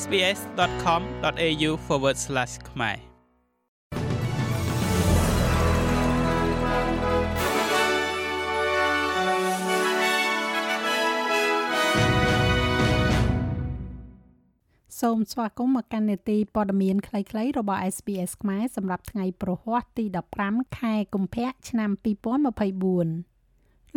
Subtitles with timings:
[0.00, 1.70] sbs.com.au/
[2.70, 2.98] ខ្មែរ
[15.00, 20.04] សូមស្វាគមន៍មកកាន់នេតិព័ត៌មានខ្លីៗរបស់ SBS ខ្មែរសម្រាប់ថ្ងៃប្រហ័សទី
[20.40, 23.31] 15ខែកុម្ភៈឆ្នាំ2024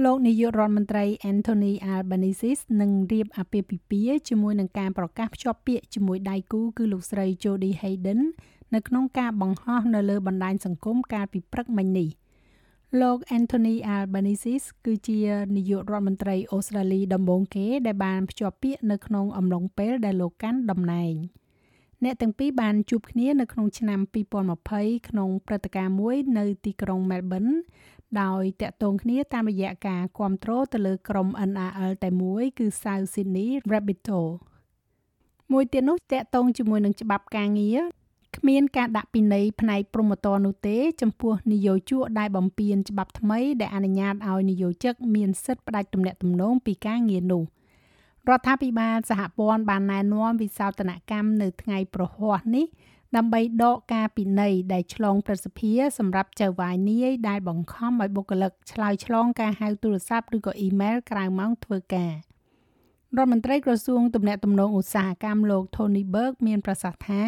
[0.03, 8.21] លោកនាយករដ្ឋមន្ត្រី Anthony Albanese នឹងរៀបអាពាហ៍ពិពាហ៍ជាមួយនឹងការប្រកាសភ្ជាប់ពាក្យជាមួយដៃគូគឺលោកស្រី Jodie Hayden
[8.73, 12.09] នៅក្នុងការបង្ហោះនៅលើបណ្ដាញសង្គមកាលពីព្រឹកមិញនេះ។
[13.01, 14.53] លោក Anthony Albanese
[14.85, 15.19] គឺជា
[15.55, 21.13] នាយករដ្ឋមន្ត្រីអូស្ត្រាលីដំបូងគេដែលបានភ្ជាប់ពាក្យនៅក្នុងអំឡុងពេលដែលលោកកាន់តំណែង
[22.05, 23.99] អ្នកទាំងពីរបានជួបគ្នានៅក្នុងឆ្នាំ
[24.53, 27.53] 2020ក្នុងព្រឹត្តិការណ៍មួយនៅទីក្រុង Melbourne
[28.21, 34.33] ដោយតាក់ទងគ្នាតាមរយៈការគ្រប់គ្រងទៅលើក្រុម NRL តែមួយគឺ South Sydney Rabbitohs
[35.51, 37.79] មួយទៀតនោះតាក់ទងជាមួយនឹងច្បាប់ការងារ
[38.37, 47.43] គ្មានការដាក់ពិន័យផ្នែកព្រហ្មទណ្ឌនោះទេចំពោះនយោជកដែលបំពានច្បាប់ថ្មីដែលអនុញ្ញាតឲ្យនយោជកមានសិទ្ធិផ្ដាច់ទំនាក់ទំនងពីការងារនោះ
[48.29, 52.65] រដ្ឋាភិបាលសហព័ន្ធបានណែនាំវិសោធនកម្មនៅថ្ងៃប្រហ័សនេះ
[53.15, 62.13] ដើម្បីដកការពិន័យដែលឆ្លងប្រសិទ្ធិសម្រាប់ចៅហ្វាយនាយដែលបង្ខំឲ្យបុគ្គលិកឆ្លើយឆ្លងការហៅទូរស័ព្ទឬក៏អ៊ីមែលក្រៅម៉ោងធ្វើការ
[63.17, 67.23] រដ្ឋមន្ត្រីក្រសួងទំនាក់ទំនងឧស្សាហកម្មលោក Tony Berg មានប្រសាសន៍ថា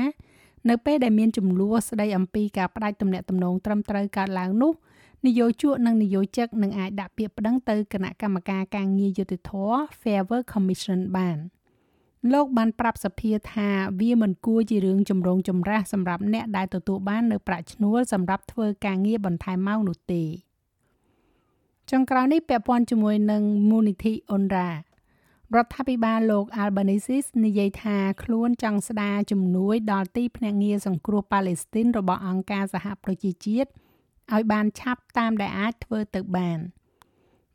[0.70, 4.74] នៅពេលដែលមានចំនួនស្ដីអំពីការផ្ដាច់ទំនាក់ទំនងត្រឹមត្រូវកើតឡើងនោះ
[5.26, 9.52] នយោជកនិងនយោជិកនឹងអាចដាក់ពាក្យប្តឹងទៅគណៈកម្មការការងារយុតិធធ
[10.02, 11.38] Fair Work Commission បាន
[12.34, 20.24] លោកបានប្រាប់សភាថាវាមិនគួរជារឿងចម្រូងចម្រាសសម្រាប់អ្នកដែលទទួលបាននៅប្រាក់ឈ្នួលសម្រាប់ធ្វើការងារបន្ថែមម៉ោងនោះទេ
[21.92, 24.78] ចុងក្រោយនេះពាក់ព័ន្ធជាមួយនឹងមូលនិធិអ៊ុនរ៉ារ
[25.64, 33.70] ដ្ឋាភិបាលលោក Albanese និយាយថាខ្លួនចង់ស្ដារជំនួយដល់ទីភ្នាក់ងារសង្គ្រោះប៉ាឡេស្ទីនរបស់អង្គការសហប្រជាជាតិ
[34.34, 36.60] ឲ្យបានឆាប់តាមដែលអាចធ្វើទៅបាន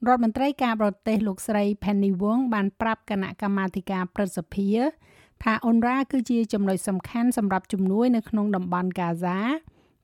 [0.07, 4.71] រដ្ឋមន្ត្រីការបរទេសលោកស្រី Penny Wong បានប្រាប់គណៈកម្មាធិការព្រឹទ្ធសភា
[5.43, 9.39] ថាអ៊ុនរ៉ាគឺជាចំណុចសំខាន់សម្រាប់ជំនួយនៅក្នុងតំបន់ហ្គាហ្សា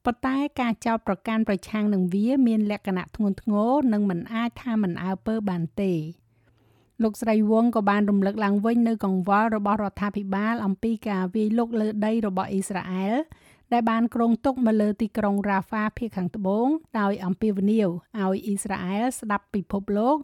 [0.05, 5.95] ប៉ុន្តែការចោទប្រកាន់ប្រឆាំងនឹងវាមានលក្ខណៈធ្ងន់ធ្ងរនិងមិនអាចថាមិនអើពើបានទេ។
[7.03, 13.15] លោកស្រីវងក៏បានរំលឹកឡើងវិញនៅកង្វល់របស់រដ្ឋាភិបាលអំពីការវាយលុកលើដីរបស់អ៊ីស្រាអែល
[13.73, 16.69] ដែលបានគ្រងទុកមកលើទីក្រុងរ៉ាហ្វាភាគខាងត្បូង
[17.01, 20.17] ដោយអំពាវនាវឲ្យអ៊ីស្រាអែលស្ដាប់ពិភពលោក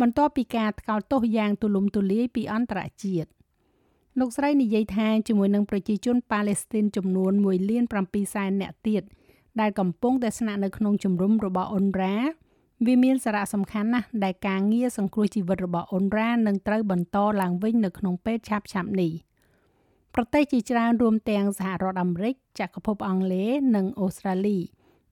[0.00, 3.28] បន្ទាប់ពីការថ្កោលទោសយ៉ាងទូលំទូលាយពីអន្តរជាតិ
[4.18, 9.02] លោកស្រីនិយាយថាជាមួយនឹងប្រជាជនប៉ាឡេស្ទីនចំនួន1លាន7សែននាក់ទៀត
[9.60, 12.16] ដែលកំពុងតែស្នាក់នៅក្នុងជំរំរបស់អ៊ុនរ៉ា
[12.86, 19.12] វាមានសារៈសំខាន់ណាស់ដែលការងារសង្គ្រោះជីវិតរបស់អ៊ុនរ៉ានឹងត្រូវបន្តឡើងវិញនៅក្នុងពេលឆាប់ៗនេះ
[20.18, 24.58] ប្រទេសជាច្រើនរួមទាំងសហរដ្ឋអាមេរិកចក្រភពអង់គ្លេសនិងអូស្ត្រាលី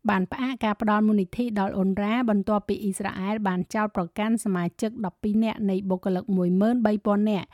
[0.09, 7.48] បានផ្អាកការផ្តល់មូលនិធិដល់អ៊ុនរ៉ាបន្ទាប់ពីអ៊ីស្រាអែលបានចោទប្រកាន់សមាជិក12នាក់នៃបុគ្គលិក13000នាក់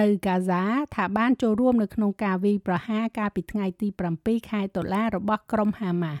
[0.00, 0.62] នៅកាហ្សា
[0.94, 3.88] ថាបានចូលរួមនៅក្នុងការវាយប្រហារកាលពីថ្ងៃទី
[4.18, 6.20] 7ខែតុលារបស់ក្រុមហាម៉ាស់